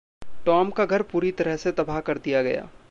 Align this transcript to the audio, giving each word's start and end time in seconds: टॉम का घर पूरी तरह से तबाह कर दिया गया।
टॉम 0.45 0.69
का 0.69 0.85
घर 0.85 1.01
पूरी 1.01 1.31
तरह 1.31 1.55
से 1.55 1.71
तबाह 1.71 1.99
कर 1.99 2.17
दिया 2.17 2.43
गया। 2.43 2.67